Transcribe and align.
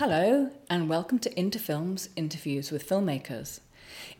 Hello, 0.00 0.48
and 0.70 0.88
welcome 0.88 1.18
to 1.18 1.34
Interfilm's 1.34 2.08
Interviews 2.16 2.72
with 2.72 2.88
Filmmakers. 2.88 3.60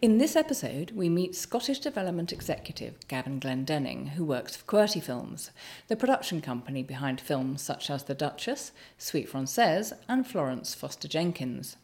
In 0.03 0.19
this 0.19 0.37
episode, 0.37 0.91
we 0.91 1.09
meet 1.09 1.35
Scottish 1.35 1.79
development 1.79 2.35
executive 2.35 2.97
Gavin 3.09 3.41
Glendenning, 3.41 4.11
who 4.11 4.27
works 4.27 4.55
for 4.55 4.67
QWERTY 4.67 5.03
Films, 5.03 5.51
the 5.89 5.97
production 5.97 6.43
company 6.43 6.83
behind 6.83 7.19
films 7.19 7.63
such 7.63 7.89
as 7.89 8.03
The 8.03 8.15
Duchess, 8.15 8.73
Suite 8.99 9.33
Française, 9.33 9.95
and 10.07 10.27
Florence 10.27 10.75
Foster 10.75 11.09
Jenkins. 11.09 11.79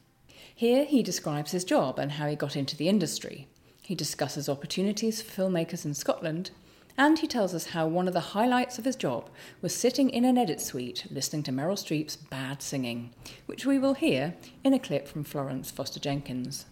Here, 0.54 0.84
he 0.84 1.02
describes 1.02 1.52
his 1.52 1.64
job 1.64 1.98
and 1.98 2.12
how 2.12 2.28
he 2.28 2.36
got 2.36 2.54
into 2.54 2.76
the 2.76 2.90
industry. 2.90 3.48
He 3.80 3.94
discusses 3.94 4.46
opportunities 4.46 5.22
for 5.22 5.40
filmmakers 5.40 5.86
in 5.86 5.94
Scotland 5.94 6.50
and 6.98 7.18
he 7.18 7.26
tells 7.26 7.54
us 7.54 7.68
how 7.68 7.86
one 7.86 8.08
of 8.08 8.14
the 8.14 8.20
highlights 8.20 8.78
of 8.78 8.84
his 8.84 8.96
job 8.96 9.28
was 9.60 9.74
sitting 9.74 10.08
in 10.10 10.24
an 10.24 10.38
edit 10.38 10.60
suite 10.60 11.06
listening 11.10 11.42
to 11.42 11.52
Meryl 11.52 11.76
Streep's 11.76 12.16
bad 12.16 12.62
singing, 12.62 13.10
which 13.46 13.66
we 13.66 13.78
will 13.78 13.94
hear 13.94 14.34
in 14.64 14.72
a 14.72 14.78
clip 14.78 15.06
from 15.06 15.24
Florence 15.24 15.70
Foster 15.70 16.00
Jenkins. 16.00 16.66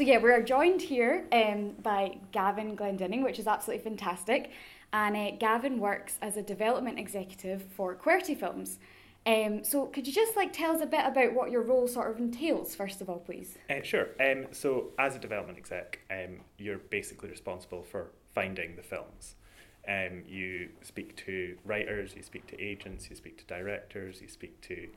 So 0.00 0.06
yeah, 0.06 0.16
we 0.16 0.30
are 0.30 0.42
joined 0.42 0.80
here 0.80 1.26
um, 1.30 1.72
by 1.82 2.16
Gavin 2.32 2.74
Glendinning, 2.74 3.22
which 3.22 3.38
is 3.38 3.46
absolutely 3.46 3.84
fantastic. 3.84 4.50
And 4.94 5.14
uh, 5.14 5.32
Gavin 5.38 5.78
works 5.78 6.18
as 6.22 6.38
a 6.38 6.42
development 6.42 6.98
executive 6.98 7.62
for 7.76 7.94
QWERTY 7.94 8.34
Films. 8.40 8.78
Um, 9.26 9.64
so 9.64 9.86
could 9.86 10.06
you 10.06 10.12
just 10.12 10.34
like 10.36 10.52
tell 10.52 10.74
us 10.74 10.80
a 10.80 10.86
bit 10.86 11.04
about 11.04 11.34
what 11.34 11.50
your 11.50 11.62
role 11.62 11.86
sort 11.86 12.10
of 12.10 12.18
entails, 12.18 12.74
first 12.74 13.00
of 13.00 13.10
all, 13.10 13.18
please? 13.18 13.58
Uh, 13.68 13.82
sure. 13.82 14.08
Um, 14.18 14.46
so 14.52 14.88
as 14.98 15.14
a 15.14 15.18
development 15.18 15.58
exec, 15.58 16.00
um, 16.10 16.40
you're 16.58 16.78
basically 16.78 17.28
responsible 17.28 17.82
for 17.82 18.12
finding 18.34 18.76
the 18.76 18.82
films. 18.82 19.34
Um, 19.86 20.22
you 20.26 20.70
speak 20.82 21.16
to 21.24 21.56
writers, 21.64 22.14
you 22.16 22.22
speak 22.22 22.46
to 22.48 22.60
agents, 22.60 23.10
you 23.10 23.16
speak 23.16 23.38
to 23.38 23.44
directors, 23.44 24.20
you 24.20 24.28
speak 24.28 24.60
to 24.62 24.88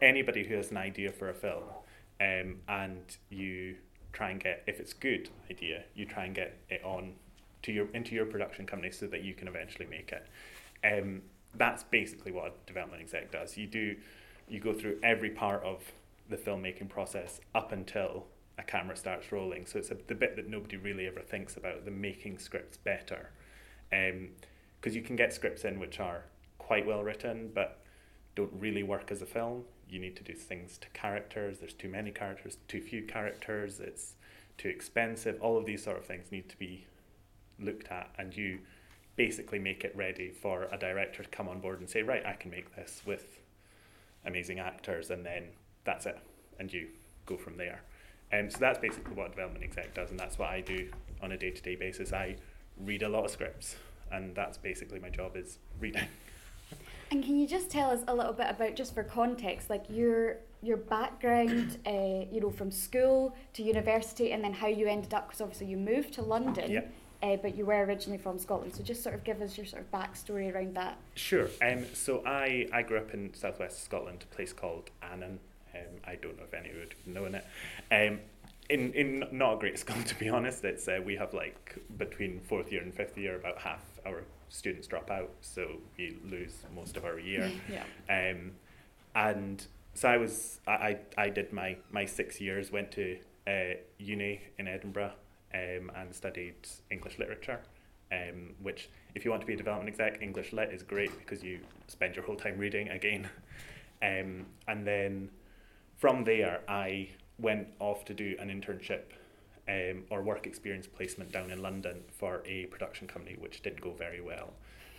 anybody 0.00 0.44
who 0.44 0.54
has 0.56 0.70
an 0.70 0.76
idea 0.76 1.12
for 1.12 1.30
a 1.30 1.34
film, 1.34 1.64
um, 2.20 2.56
and 2.68 3.16
you 3.30 3.76
try 4.12 4.30
and 4.30 4.42
get, 4.42 4.62
if 4.66 4.80
it's 4.80 4.92
good 4.92 5.30
idea, 5.50 5.84
you 5.94 6.04
try 6.04 6.24
and 6.24 6.34
get 6.34 6.58
it 6.68 6.82
on 6.84 7.14
to 7.62 7.72
your 7.72 7.86
into 7.94 8.14
your 8.14 8.26
production 8.26 8.66
company 8.66 8.90
so 8.90 9.06
that 9.06 9.22
you 9.22 9.34
can 9.34 9.48
eventually 9.48 9.86
make 9.86 10.12
it. 10.12 10.26
That's 11.54 11.84
basically 11.84 12.32
what 12.32 12.46
a 12.46 12.52
development 12.66 13.02
exec 13.02 13.30
does. 13.30 13.56
You 13.56 13.66
do, 13.66 13.96
you 14.48 14.60
go 14.60 14.72
through 14.72 14.98
every 15.02 15.30
part 15.30 15.62
of 15.64 15.92
the 16.28 16.36
filmmaking 16.36 16.88
process 16.88 17.40
up 17.54 17.72
until 17.72 18.26
a 18.58 18.62
camera 18.62 18.96
starts 18.96 19.32
rolling. 19.32 19.66
So 19.66 19.78
it's 19.78 19.90
a, 19.90 19.96
the 20.06 20.14
bit 20.14 20.36
that 20.36 20.48
nobody 20.48 20.76
really 20.76 21.06
ever 21.06 21.20
thinks 21.20 21.56
about, 21.56 21.84
the 21.84 21.90
making 21.90 22.38
scripts 22.38 22.76
better. 22.76 23.30
Because 23.90 24.92
um, 24.92 24.96
you 24.96 25.02
can 25.02 25.16
get 25.16 25.32
scripts 25.32 25.64
in 25.64 25.78
which 25.78 26.00
are 26.00 26.24
quite 26.58 26.86
well 26.86 27.02
written, 27.02 27.50
but 27.54 27.80
don't 28.34 28.52
really 28.58 28.82
work 28.82 29.10
as 29.10 29.20
a 29.20 29.26
film. 29.26 29.64
You 29.88 29.98
need 29.98 30.16
to 30.16 30.22
do 30.22 30.32
things 30.32 30.78
to 30.78 30.88
characters. 30.90 31.58
There's 31.58 31.74
too 31.74 31.88
many 31.88 32.10
characters, 32.10 32.56
too 32.66 32.80
few 32.80 33.02
characters. 33.02 33.78
It's 33.78 34.14
too 34.56 34.68
expensive. 34.68 35.38
All 35.42 35.58
of 35.58 35.66
these 35.66 35.82
sort 35.82 35.98
of 35.98 36.06
things 36.06 36.32
need 36.32 36.48
to 36.48 36.56
be 36.56 36.86
looked 37.58 37.88
at, 37.88 38.10
and 38.18 38.34
you 38.34 38.60
basically 39.16 39.58
make 39.58 39.84
it 39.84 39.94
ready 39.96 40.30
for 40.30 40.68
a 40.72 40.78
director 40.78 41.22
to 41.22 41.28
come 41.28 41.48
on 41.48 41.60
board 41.60 41.80
and 41.80 41.88
say, 41.88 42.02
right, 42.02 42.24
I 42.24 42.32
can 42.32 42.50
make 42.50 42.74
this 42.74 43.02
with 43.04 43.38
amazing 44.24 44.58
actors, 44.58 45.10
and 45.10 45.24
then 45.24 45.44
that's 45.84 46.06
it, 46.06 46.18
and 46.58 46.72
you 46.72 46.88
go 47.26 47.36
from 47.36 47.56
there. 47.56 47.82
And 48.30 48.46
um, 48.46 48.50
so 48.50 48.58
that's 48.58 48.78
basically 48.78 49.14
what 49.14 49.26
a 49.26 49.30
development 49.30 49.64
exec 49.64 49.94
does, 49.94 50.10
and 50.10 50.18
that's 50.18 50.38
what 50.38 50.48
I 50.48 50.60
do 50.60 50.90
on 51.22 51.32
a 51.32 51.36
day 51.36 51.50
to 51.50 51.62
day 51.62 51.76
basis. 51.76 52.12
I 52.12 52.36
read 52.80 53.02
a 53.02 53.08
lot 53.08 53.24
of 53.24 53.30
scripts, 53.30 53.76
and 54.10 54.34
that's 54.34 54.56
basically 54.56 54.98
my 54.98 55.10
job 55.10 55.36
is 55.36 55.58
reading. 55.78 56.04
And 57.10 57.22
can 57.22 57.36
you 57.36 57.46
just 57.46 57.68
tell 57.68 57.90
us 57.90 58.00
a 58.08 58.14
little 58.14 58.32
bit 58.32 58.46
about, 58.48 58.74
just 58.74 58.94
for 58.94 59.02
context, 59.02 59.68
like 59.68 59.84
your 59.90 60.38
your 60.62 60.78
background, 60.78 61.76
uh, 61.86 62.24
you 62.32 62.40
know, 62.40 62.48
from 62.48 62.70
school 62.70 63.36
to 63.52 63.62
university, 63.62 64.32
and 64.32 64.42
then 64.42 64.54
how 64.54 64.68
you 64.68 64.86
ended 64.86 65.12
up? 65.12 65.26
Because 65.28 65.42
obviously 65.42 65.66
you 65.66 65.76
moved 65.76 66.14
to 66.14 66.22
London. 66.22 66.70
Yep 66.70 66.90
uh, 67.22 67.36
but 67.36 67.56
you 67.56 67.64
were 67.64 67.84
originally 67.84 68.18
from 68.18 68.38
Scotland. 68.38 68.74
So 68.74 68.82
just 68.82 69.02
sort 69.02 69.14
of 69.14 69.24
give 69.24 69.40
us 69.40 69.56
your 69.56 69.66
sort 69.66 69.82
of 69.82 69.90
backstory 69.90 70.52
around 70.52 70.74
that. 70.74 70.98
Sure. 71.14 71.48
Um, 71.62 71.84
so 71.94 72.22
I, 72.26 72.68
I 72.72 72.82
grew 72.82 72.98
up 72.98 73.14
in 73.14 73.32
southwest 73.34 73.84
Scotland, 73.84 74.24
a 74.30 74.34
place 74.34 74.52
called 74.52 74.90
Annan. 75.02 75.38
Um, 75.74 76.00
I 76.04 76.16
don't 76.16 76.36
know 76.36 76.44
if 76.44 76.54
any 76.54 76.70
would 76.74 76.94
know 77.06 77.24
it. 77.24 77.44
Um, 77.90 78.20
in, 78.68 78.92
in 78.92 79.24
not 79.30 79.54
a 79.54 79.58
great 79.58 79.78
school, 79.78 80.02
to 80.06 80.14
be 80.16 80.28
honest. 80.28 80.64
It's 80.64 80.88
uh, 80.88 81.00
we 81.04 81.16
have 81.16 81.32
like 81.32 81.78
between 81.96 82.40
fourth 82.40 82.72
year 82.72 82.82
and 82.82 82.92
fifth 82.92 83.16
year, 83.16 83.36
about 83.36 83.58
half 83.58 83.82
our 84.04 84.24
students 84.48 84.86
drop 84.86 85.10
out, 85.10 85.30
so 85.40 85.78
we 85.96 86.18
lose 86.28 86.64
most 86.74 86.96
of 86.96 87.04
our 87.04 87.18
year. 87.18 87.50
yeah. 87.70 87.84
Um, 88.08 88.52
and 89.14 89.64
so 89.94 90.08
I 90.08 90.16
was 90.16 90.60
I, 90.66 90.72
I, 90.72 90.98
I 91.18 91.28
did 91.28 91.52
my 91.52 91.76
my 91.90 92.04
six 92.04 92.40
years, 92.40 92.72
went 92.72 92.90
to 92.92 93.18
uh, 93.46 93.74
uni 93.98 94.40
in 94.58 94.68
Edinburgh, 94.68 95.12
um, 95.54 95.90
and 95.96 96.14
studied 96.14 96.54
English 96.90 97.18
literature, 97.18 97.60
um, 98.10 98.54
which, 98.62 98.88
if 99.14 99.24
you 99.24 99.30
want 99.30 99.40
to 99.40 99.46
be 99.46 99.54
a 99.54 99.56
development 99.56 99.88
exec, 99.88 100.22
English 100.22 100.52
lit 100.52 100.70
is 100.70 100.82
great 100.82 101.16
because 101.18 101.42
you 101.42 101.60
spend 101.88 102.16
your 102.16 102.24
whole 102.24 102.36
time 102.36 102.58
reading 102.58 102.88
again. 102.88 103.28
Um, 104.02 104.46
and 104.66 104.84
then 104.84 105.30
from 105.96 106.24
there, 106.24 106.62
I 106.66 107.10
went 107.38 107.68
off 107.78 108.04
to 108.06 108.14
do 108.14 108.34
an 108.40 108.48
internship 108.48 109.02
um, 109.68 110.04
or 110.10 110.22
work 110.22 110.46
experience 110.46 110.86
placement 110.86 111.30
down 111.30 111.50
in 111.50 111.62
London 111.62 112.02
for 112.18 112.42
a 112.44 112.66
production 112.66 113.06
company, 113.06 113.36
which 113.38 113.62
didn't 113.62 113.80
go 113.80 113.92
very 113.92 114.20
well. 114.20 114.54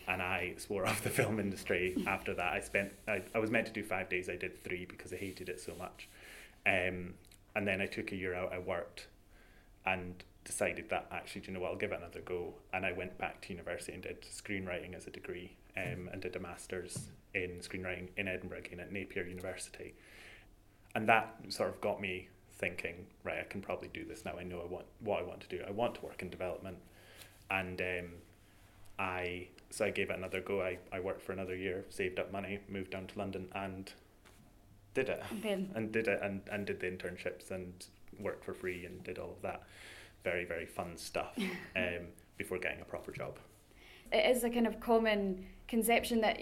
And 0.07 0.21
I 0.21 0.53
swore 0.57 0.85
off 0.87 1.03
the 1.03 1.09
film 1.09 1.39
industry 1.39 2.01
after 2.07 2.33
that. 2.35 2.53
I 2.53 2.61
spent, 2.61 2.93
I, 3.07 3.21
I 3.35 3.39
was 3.39 3.51
meant 3.51 3.67
to 3.67 3.73
do 3.73 3.83
five 3.83 4.09
days, 4.09 4.29
I 4.29 4.35
did 4.35 4.63
three 4.63 4.85
because 4.85 5.11
I 5.11 5.17
hated 5.17 5.49
it 5.49 5.59
so 5.59 5.73
much. 5.77 6.07
Um, 6.65 7.15
and 7.55 7.67
then 7.67 7.81
I 7.81 7.85
took 7.85 8.11
a 8.11 8.15
year 8.15 8.33
out, 8.33 8.53
I 8.53 8.59
worked, 8.59 9.07
and 9.85 10.23
decided 10.43 10.89
that 10.89 11.07
actually, 11.11 11.41
do 11.41 11.47
you 11.47 11.53
know 11.53 11.61
what, 11.61 11.71
I'll 11.71 11.77
give 11.77 11.91
it 11.91 11.99
another 11.99 12.21
go. 12.21 12.53
And 12.73 12.85
I 12.85 12.91
went 12.91 13.17
back 13.17 13.41
to 13.41 13.53
university 13.53 13.93
and 13.93 14.03
did 14.03 14.21
screenwriting 14.21 14.95
as 14.95 15.07
a 15.07 15.09
degree 15.09 15.55
um, 15.77 16.09
and 16.11 16.21
did 16.21 16.35
a 16.35 16.39
master's 16.39 17.09
in 17.33 17.61
screenwriting 17.61 18.09
in 18.17 18.27
Edinburgh 18.27 18.59
again 18.59 18.79
at 18.79 18.91
Napier 18.91 19.25
University. 19.25 19.93
And 20.95 21.07
that 21.09 21.35
sort 21.49 21.69
of 21.69 21.81
got 21.81 22.01
me 22.01 22.29
thinking, 22.57 23.07
right, 23.23 23.39
I 23.39 23.43
can 23.43 23.61
probably 23.61 23.89
do 23.93 24.05
this 24.05 24.25
now. 24.25 24.33
I 24.39 24.43
know 24.43 24.61
I 24.61 24.65
want 24.65 24.85
what 24.99 25.19
I 25.19 25.23
want 25.23 25.41
to 25.41 25.47
do. 25.47 25.63
I 25.67 25.71
want 25.71 25.95
to 25.95 26.01
work 26.01 26.21
in 26.21 26.29
development. 26.29 26.77
And 27.49 27.81
um, 27.81 28.09
I 28.99 29.47
so 29.69 29.85
I 29.85 29.89
gave 29.89 30.11
it 30.11 30.17
another 30.17 30.39
go. 30.39 30.61
I, 30.61 30.77
I 30.91 30.99
worked 30.99 31.23
for 31.23 31.31
another 31.31 31.55
year, 31.55 31.83
saved 31.89 32.19
up 32.19 32.31
money, 32.31 32.59
moved 32.69 32.91
down 32.91 33.07
to 33.07 33.17
London 33.17 33.47
and 33.55 33.91
did 34.93 35.09
it. 35.09 35.23
And, 35.43 35.71
and 35.75 35.91
did 35.91 36.07
it 36.07 36.19
and, 36.21 36.41
and 36.51 36.67
did 36.67 36.79
the 36.79 36.87
internships 36.87 37.49
and 37.49 37.73
worked 38.19 38.43
for 38.43 38.53
free 38.53 38.85
and 38.85 39.03
did 39.03 39.17
all 39.17 39.31
of 39.31 39.41
that 39.41 39.63
very, 40.23 40.45
very 40.45 40.65
fun 40.65 40.97
stuff 40.97 41.37
um, 41.75 42.07
before 42.37 42.57
getting 42.57 42.81
a 42.81 42.85
proper 42.85 43.11
job. 43.11 43.37
It 44.11 44.35
is 44.35 44.43
a 44.43 44.49
kind 44.49 44.67
of 44.67 44.79
common 44.79 45.45
conception 45.67 46.21
that 46.21 46.39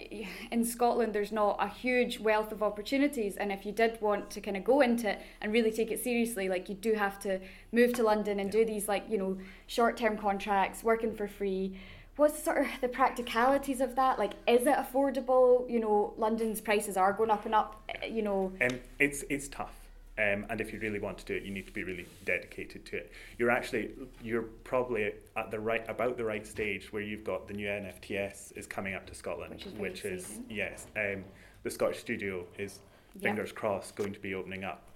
in 0.50 0.64
Scotland 0.64 1.14
there's 1.14 1.32
not 1.32 1.56
a 1.58 1.68
huge 1.68 2.18
wealth 2.18 2.52
of 2.52 2.62
opportunities 2.62 3.36
and 3.36 3.50
if 3.50 3.64
you 3.64 3.72
did 3.72 3.98
want 4.02 4.28
to 4.28 4.40
kind 4.40 4.56
of 4.56 4.64
go 4.64 4.80
into 4.82 5.08
it 5.08 5.22
and 5.40 5.52
really 5.52 5.70
take 5.70 5.90
it 5.90 6.02
seriously 6.02 6.48
like 6.48 6.68
you 6.68 6.74
do 6.74 6.92
have 6.92 7.18
to 7.20 7.40
move 7.70 7.94
to 7.94 8.02
London 8.02 8.40
and 8.40 8.50
do 8.50 8.64
these 8.64 8.88
like 8.88 9.04
you 9.08 9.16
know 9.16 9.38
short-term 9.68 10.18
contracts 10.18 10.82
working 10.82 11.14
for 11.14 11.26
free. 11.26 11.78
What's 12.16 12.42
sort 12.42 12.62
of 12.62 12.66
the 12.82 12.88
practicalities 12.88 13.80
of 13.80 13.96
that? 13.96 14.18
Like 14.18 14.32
is 14.46 14.66
it 14.66 14.76
affordable? 14.76 15.70
You 15.70 15.80
know 15.80 16.12
London's 16.18 16.60
prices 16.60 16.98
are 16.98 17.12
going 17.14 17.30
up 17.30 17.46
and 17.46 17.54
up 17.54 17.90
you 18.06 18.20
know. 18.22 18.52
Um, 18.60 18.80
it's 18.98 19.24
it's 19.30 19.48
tough 19.48 19.81
um, 20.18 20.44
and 20.50 20.60
if 20.60 20.72
you 20.72 20.78
really 20.78 20.98
want 20.98 21.16
to 21.18 21.24
do 21.24 21.34
it, 21.34 21.42
you 21.42 21.50
need 21.50 21.66
to 21.66 21.72
be 21.72 21.84
really 21.84 22.06
dedicated 22.24 22.84
to 22.86 22.96
it. 22.96 23.12
You're 23.38 23.50
actually, 23.50 23.92
you're 24.22 24.42
probably 24.42 25.14
at 25.36 25.50
the 25.50 25.58
right, 25.58 25.88
about 25.88 26.18
the 26.18 26.24
right 26.24 26.46
stage 26.46 26.92
where 26.92 27.02
you've 27.02 27.24
got 27.24 27.48
the 27.48 27.54
new 27.54 27.66
NFTS 27.66 28.56
is 28.56 28.66
coming 28.66 28.94
up 28.94 29.06
to 29.06 29.14
Scotland, 29.14 29.54
which 29.54 29.66
is, 29.66 29.72
which 29.72 30.04
is 30.04 30.40
yes, 30.50 30.86
um, 30.96 31.24
the 31.62 31.70
Scottish 31.70 31.98
studio 31.98 32.44
is 32.58 32.80
fingers 33.20 33.52
crossed 33.52 33.96
going 33.96 34.12
to 34.12 34.20
be 34.20 34.34
opening 34.34 34.64
up 34.64 34.90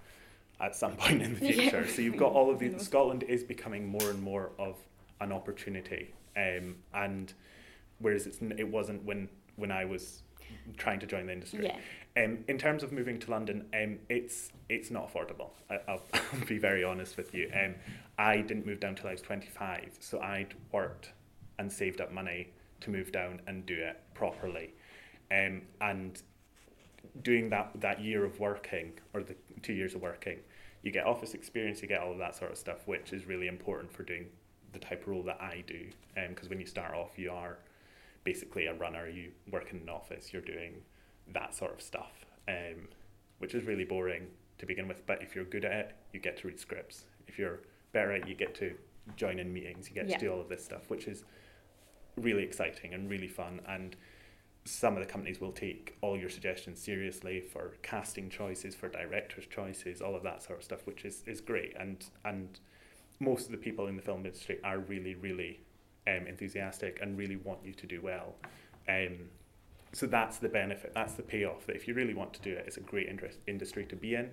at 0.59 0.75
some 0.75 0.95
point 0.97 1.21
in 1.21 1.33
the 1.33 1.39
future. 1.39 1.83
Yeah. 1.85 1.93
So 1.93 2.01
you've 2.03 2.17
got 2.17 2.33
all 2.33 2.51
of 2.51 2.59
these. 2.59 2.79
Scotland 2.85 3.23
is 3.23 3.43
becoming 3.43 3.87
more 3.87 4.09
and 4.09 4.21
more 4.21 4.51
of 4.59 4.75
an 5.19 5.31
opportunity, 5.31 6.13
um, 6.35 6.75
and 6.93 7.33
whereas 7.97 8.27
it's, 8.27 8.39
it 8.57 8.67
wasn't 8.67 9.03
when 9.03 9.29
when 9.55 9.71
I 9.71 9.85
was 9.85 10.21
trying 10.77 10.99
to 10.99 11.05
join 11.05 11.27
the 11.27 11.33
industry. 11.33 11.65
Yeah. 11.65 12.23
Um, 12.23 12.39
in 12.47 12.57
terms 12.57 12.83
of 12.83 12.91
moving 12.91 13.19
to 13.19 13.31
London, 13.31 13.65
um, 13.73 13.99
it's 14.09 14.51
it's 14.69 14.89
not 14.89 15.11
affordable. 15.11 15.51
I, 15.69 15.79
will 15.87 16.45
be 16.47 16.57
very 16.57 16.83
honest 16.83 17.17
with 17.17 17.33
you. 17.33 17.51
Um, 17.53 17.75
I 18.17 18.37
didn't 18.37 18.65
move 18.65 18.79
down 18.79 18.95
till 18.95 19.07
I 19.07 19.11
was 19.11 19.21
25, 19.21 19.97
so 19.99 20.19
I'd 20.19 20.55
worked 20.71 21.11
and 21.59 21.71
saved 21.71 22.01
up 22.01 22.11
money 22.11 22.49
to 22.81 22.89
move 22.89 23.11
down 23.11 23.41
and 23.47 23.65
do 23.65 23.75
it 23.75 24.01
properly. 24.13 24.73
Um, 25.31 25.63
and 25.81 26.21
doing 27.21 27.49
that 27.49 27.71
that 27.81 28.01
year 28.01 28.25
of 28.25 28.39
working 28.39 28.93
or 29.13 29.23
the 29.23 29.35
two 29.61 29.73
years 29.73 29.93
of 29.93 30.01
working, 30.01 30.39
you 30.81 30.91
get 30.91 31.05
office 31.05 31.33
experience, 31.33 31.81
you 31.81 31.87
get 31.87 32.01
all 32.01 32.11
of 32.11 32.17
that 32.17 32.35
sort 32.35 32.51
of 32.51 32.57
stuff, 32.57 32.87
which 32.87 33.13
is 33.13 33.25
really 33.25 33.47
important 33.47 33.91
for 33.91 34.03
doing 34.03 34.27
the 34.73 34.79
type 34.79 35.03
of 35.03 35.07
role 35.07 35.23
that 35.23 35.39
I 35.41 35.63
do. 35.67 35.87
Because 36.15 36.45
um, 36.45 36.49
when 36.49 36.59
you 36.59 36.65
start 36.65 36.93
off, 36.93 37.17
you 37.17 37.31
are 37.31 37.57
basically 38.27 38.65
a 38.65 38.73
runner. 38.73 39.07
You 39.07 39.31
work 39.49 39.71
in 39.71 39.77
an 39.79 39.87
office. 39.87 40.33
You're 40.33 40.41
doing 40.41 40.73
that 41.33 41.55
sort 41.55 41.73
of 41.73 41.81
stuff, 41.81 42.25
um, 42.49 42.89
which 43.37 43.55
is 43.55 43.63
really 43.63 43.85
boring 43.85 44.27
to 44.57 44.65
begin 44.65 44.85
with. 44.85 45.05
But 45.05 45.21
if 45.21 45.33
you're 45.33 45.45
good 45.45 45.63
at 45.63 45.71
it, 45.71 45.95
you 46.11 46.19
get 46.19 46.35
to 46.39 46.47
read 46.47 46.59
scripts. 46.59 47.05
If 47.29 47.39
you're 47.39 47.61
better 47.93 48.11
at 48.11 48.23
it, 48.23 48.27
you 48.27 48.35
get 48.35 48.53
to 48.55 48.75
join 49.15 49.39
in 49.39 49.53
meetings. 49.53 49.87
You 49.87 49.95
get 49.95 50.09
yeah. 50.09 50.17
to 50.17 50.25
do 50.25 50.33
all 50.33 50.41
of 50.41 50.49
this 50.49 50.61
stuff, 50.61 50.89
which 50.89 51.07
is 51.07 51.23
really 52.17 52.43
exciting 52.43 52.93
and 52.93 53.09
really 53.09 53.29
fun. 53.29 53.61
And 53.65 53.95
some 54.65 54.97
of 54.97 54.99
the 54.99 55.09
companies 55.09 55.39
will 55.39 55.53
take 55.53 55.95
all 56.01 56.17
your 56.17 56.29
suggestions 56.29 56.81
seriously 56.81 57.39
for 57.39 57.77
casting 57.81 58.29
choices, 58.29 58.75
for 58.75 58.89
directors' 58.89 59.47
choices, 59.47 60.01
all 60.01 60.17
of 60.17 60.23
that 60.23 60.43
sort 60.43 60.57
of 60.59 60.65
stuff, 60.65 60.85
which 60.85 61.05
is, 61.05 61.23
is 61.25 61.39
great. 61.39 61.73
And 61.79 62.05
and 62.25 62.59
most 63.21 63.45
of 63.45 63.51
the 63.53 63.57
people 63.57 63.87
in 63.87 63.95
the 63.95 64.01
film 64.01 64.25
industry 64.25 64.59
are 64.65 64.79
really, 64.79 65.15
really 65.15 65.61
um, 66.07 66.27
enthusiastic 66.27 66.99
and 67.01 67.17
really 67.17 67.35
want 67.35 67.59
you 67.63 67.73
to 67.73 67.85
do 67.85 68.01
well. 68.01 68.35
Um, 68.87 69.29
so 69.93 70.05
that's 70.05 70.37
the 70.37 70.49
benefit, 70.49 70.91
that's 70.93 71.13
the 71.13 71.23
payoff. 71.23 71.65
That 71.67 71.75
if 71.75 71.87
you 71.87 71.93
really 71.93 72.13
want 72.13 72.33
to 72.33 72.41
do 72.41 72.51
it, 72.51 72.63
it's 72.67 72.77
a 72.77 72.81
great 72.81 73.07
interest, 73.07 73.39
industry 73.47 73.85
to 73.85 73.95
be 73.95 74.15
in. 74.15 74.31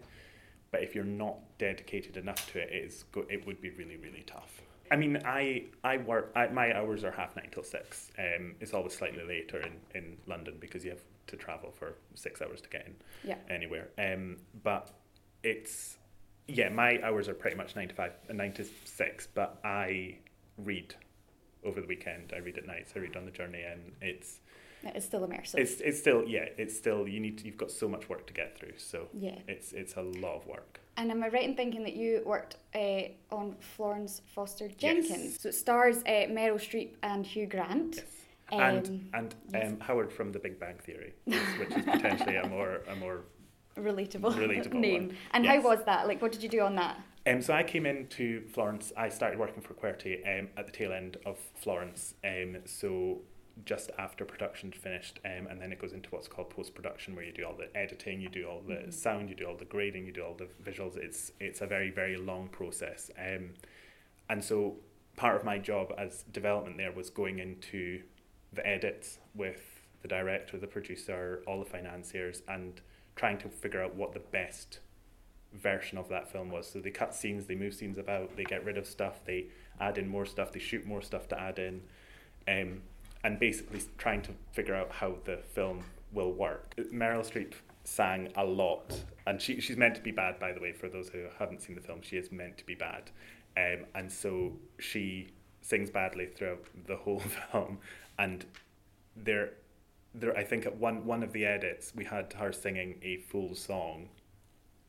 But 0.70 0.82
if 0.82 0.94
you're 0.94 1.04
not 1.04 1.36
dedicated 1.58 2.16
enough 2.16 2.50
to 2.52 2.58
it, 2.58 2.70
it, 2.72 2.84
is 2.84 3.04
go- 3.12 3.26
it 3.30 3.46
would 3.46 3.60
be 3.60 3.70
really, 3.70 3.96
really 3.96 4.24
tough. 4.26 4.60
I 4.90 4.96
mean, 4.96 5.18
I 5.24 5.64
I 5.82 5.96
work. 5.96 6.32
I, 6.36 6.48
my 6.48 6.76
hours 6.76 7.04
are 7.04 7.10
half 7.10 7.36
nine 7.36 7.48
till 7.50 7.62
six. 7.62 8.10
Um, 8.18 8.54
it's 8.60 8.74
always 8.74 8.92
slightly 8.92 9.24
later 9.24 9.60
in, 9.60 9.72
in 9.94 10.16
London 10.26 10.56
because 10.60 10.84
you 10.84 10.90
have 10.90 11.02
to 11.28 11.36
travel 11.36 11.70
for 11.70 11.94
six 12.14 12.42
hours 12.42 12.60
to 12.60 12.68
get 12.68 12.86
in 12.86 12.94
yeah. 13.22 13.36
anywhere. 13.48 13.88
Um, 13.98 14.36
but 14.62 14.90
it's 15.42 15.96
yeah, 16.46 16.68
my 16.68 17.00
hours 17.02 17.28
are 17.28 17.34
pretty 17.34 17.56
much 17.56 17.74
nine 17.76 17.88
to 17.88 17.94
five, 17.94 18.12
nine 18.32 18.52
to 18.54 18.66
six. 18.84 19.26
But 19.26 19.58
I 19.64 20.18
read 20.58 20.94
over 21.64 21.80
the 21.80 21.86
weekend. 21.86 22.32
I 22.34 22.38
read 22.38 22.58
at 22.58 22.66
night. 22.66 22.88
So 22.88 23.00
I 23.00 23.02
read 23.04 23.16
on 23.16 23.24
the 23.24 23.30
journey, 23.30 23.62
and 23.62 23.92
it's 24.00 24.40
it's 24.94 25.06
still 25.06 25.26
immersive. 25.26 25.58
It's 25.58 25.80
it's 25.80 25.98
still 25.98 26.24
yeah. 26.26 26.46
It's 26.58 26.76
still 26.76 27.08
you 27.08 27.20
need 27.20 27.38
to, 27.38 27.46
you've 27.46 27.56
got 27.56 27.70
so 27.70 27.88
much 27.88 28.08
work 28.08 28.26
to 28.26 28.32
get 28.32 28.58
through. 28.58 28.74
So 28.76 29.08
yeah, 29.12 29.38
it's 29.48 29.72
it's 29.72 29.96
a 29.96 30.02
lot 30.02 30.36
of 30.36 30.46
work. 30.46 30.80
And 30.96 31.10
am 31.10 31.22
I 31.22 31.28
right 31.28 31.44
in 31.44 31.56
thinking 31.56 31.82
that 31.84 31.94
you 31.94 32.22
worked 32.24 32.56
uh, 32.74 33.02
on 33.32 33.56
Florence 33.58 34.22
Foster 34.34 34.68
Jenkins? 34.68 35.10
Yes. 35.10 35.40
So 35.40 35.48
it 35.48 35.54
stars 35.54 35.98
uh, 35.98 36.28
Meryl 36.30 36.54
Streep 36.54 36.94
and 37.02 37.26
Hugh 37.26 37.46
Grant. 37.46 37.96
Yes. 37.96 38.04
Um, 38.52 38.60
and 38.60 39.10
and 39.14 39.34
yes. 39.52 39.68
um, 39.68 39.80
Howard 39.80 40.12
from 40.12 40.32
The 40.32 40.38
Big 40.38 40.60
Bang 40.60 40.76
Theory, 40.78 41.14
which 41.24 41.70
is 41.70 41.84
potentially 41.84 42.36
a 42.36 42.46
more 42.46 42.82
a 42.88 42.96
more 42.96 43.22
relatable, 43.76 44.34
relatable 44.34 44.74
name. 44.74 45.08
One. 45.08 45.16
And 45.32 45.44
yes. 45.44 45.54
how 45.54 45.68
was 45.68 45.84
that? 45.86 46.06
Like, 46.06 46.20
what 46.22 46.32
did 46.32 46.42
you 46.42 46.48
do 46.48 46.60
on 46.60 46.76
that? 46.76 46.98
Um, 47.26 47.40
so 47.40 47.54
I 47.54 47.62
came 47.62 47.86
into 47.86 48.46
Florence. 48.48 48.92
I 48.96 49.08
started 49.08 49.38
working 49.38 49.62
for 49.62 49.72
QWERTY 49.74 50.40
um, 50.40 50.48
at 50.56 50.66
the 50.66 50.72
tail 50.72 50.92
end 50.92 51.16
of 51.24 51.38
Florence. 51.54 52.14
Um, 52.22 52.58
so 52.66 53.22
just 53.64 53.90
after 53.98 54.24
production 54.24 54.72
finished, 54.72 55.20
um, 55.24 55.46
and 55.46 55.60
then 55.60 55.72
it 55.72 55.80
goes 55.80 55.92
into 55.92 56.10
what's 56.10 56.28
called 56.28 56.50
post 56.50 56.74
production, 56.74 57.14
where 57.14 57.24
you 57.24 57.32
do 57.32 57.44
all 57.44 57.56
the 57.56 57.74
editing, 57.76 58.20
you 58.20 58.28
do 58.28 58.46
all 58.46 58.60
the 58.66 58.74
mm-hmm. 58.74 58.90
sound, 58.90 59.30
you 59.30 59.36
do 59.36 59.46
all 59.46 59.56
the 59.56 59.64
grading, 59.64 60.06
you 60.06 60.12
do 60.12 60.22
all 60.22 60.34
the 60.34 60.48
visuals. 60.62 60.96
It's 60.96 61.32
it's 61.40 61.60
a 61.60 61.66
very 61.66 61.90
very 61.90 62.16
long 62.16 62.48
process, 62.48 63.10
um, 63.18 63.50
and 64.28 64.42
so 64.42 64.76
part 65.16 65.36
of 65.36 65.44
my 65.44 65.58
job 65.58 65.92
as 65.96 66.24
development 66.32 66.76
there 66.76 66.92
was 66.92 67.08
going 67.10 67.38
into 67.38 68.02
the 68.52 68.66
edits 68.66 69.18
with 69.34 69.80
the 70.02 70.08
director, 70.08 70.58
the 70.58 70.66
producer, 70.66 71.42
all 71.46 71.60
the 71.60 71.64
financiers, 71.64 72.42
and 72.48 72.80
trying 73.16 73.38
to 73.38 73.48
figure 73.48 73.82
out 73.82 73.94
what 73.94 74.12
the 74.12 74.20
best 74.20 74.80
version 75.54 75.98
of 75.98 76.08
that 76.08 76.30
film 76.30 76.50
was. 76.50 76.68
So 76.68 76.80
they 76.80 76.90
cut 76.90 77.14
scenes, 77.14 77.46
they 77.46 77.54
move 77.54 77.74
scenes 77.74 77.98
about, 77.98 78.36
they 78.36 78.44
get 78.44 78.64
rid 78.64 78.76
of 78.78 78.86
stuff, 78.86 79.24
they 79.24 79.46
add 79.80 79.98
in 79.98 80.08
more 80.08 80.26
stuff, 80.26 80.52
they 80.52 80.60
shoot 80.60 80.86
more 80.86 81.02
stuff 81.02 81.28
to 81.28 81.40
add 81.40 81.58
in. 81.58 81.82
Um, 82.46 82.82
and 83.22 83.38
basically 83.38 83.80
trying 83.96 84.20
to 84.22 84.32
figure 84.52 84.74
out 84.74 84.92
how 84.92 85.16
the 85.24 85.38
film 85.38 85.82
will 86.12 86.32
work. 86.32 86.74
Meryl 86.92 87.24
Streep 87.28 87.54
sang 87.84 88.28
a 88.36 88.44
lot, 88.44 89.02
and 89.26 89.40
she, 89.40 89.60
she's 89.60 89.76
meant 89.76 89.94
to 89.94 90.02
be 90.02 90.10
bad, 90.10 90.38
by 90.38 90.52
the 90.52 90.60
way, 90.60 90.72
for 90.72 90.88
those 90.88 91.08
who 91.08 91.24
haven't 91.38 91.62
seen 91.62 91.74
the 91.74 91.80
film, 91.80 92.00
she 92.02 92.16
is 92.16 92.30
meant 92.30 92.58
to 92.58 92.66
be 92.66 92.74
bad. 92.74 93.10
Um, 93.56 93.86
and 93.94 94.12
so 94.12 94.52
she 94.78 95.28
sings 95.62 95.90
badly 95.90 96.26
throughout 96.26 96.64
the 96.86 96.96
whole 97.04 97.20
film, 97.20 97.78
and 98.18 98.44
there, 99.16 99.54
there, 100.14 100.36
I 100.36 100.44
think 100.44 100.66
at 100.66 100.76
one, 100.76 101.06
one 101.06 101.22
of 101.22 101.32
the 101.32 101.46
edits, 101.46 101.92
we 101.94 102.04
had 102.04 102.32
her 102.34 102.52
singing 102.52 102.96
a 103.02 103.16
full 103.16 103.54
song. 103.54 104.08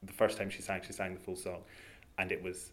The 0.06 0.14
first 0.14 0.38
time 0.38 0.50
she 0.50 0.62
sang, 0.62 0.82
she 0.86 0.94
sang 0.94 1.14
the 1.14 1.20
full 1.20 1.36
song, 1.36 1.62
and 2.18 2.32
it 2.32 2.42
was 2.44 2.72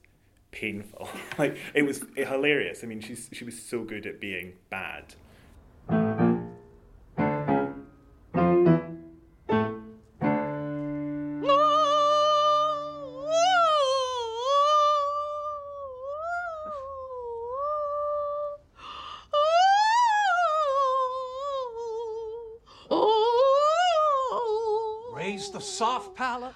painful. 0.50 1.08
like 1.38 1.56
it 1.74 1.82
was 1.82 2.04
hilarious. 2.16 2.84
I 2.84 2.86
mean, 2.86 3.00
she's 3.00 3.28
she 3.32 3.44
was 3.44 3.60
so 3.60 3.82
good 3.84 4.06
at 4.06 4.20
being 4.20 4.54
bad, 4.70 5.14
Raise 25.14 25.50
the 25.50 25.60
soft 25.60 26.14
palate. 26.16 26.54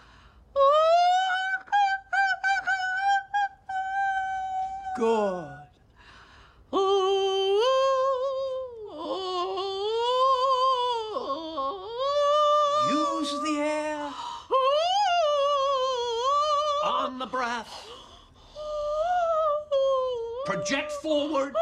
Good. 4.96 5.58
Use 12.88 13.32
the 13.42 13.58
air. 13.60 14.10
On 16.84 17.18
the 17.18 17.26
breath. 17.26 17.88
Project 20.46 20.92
forward. 20.92 21.54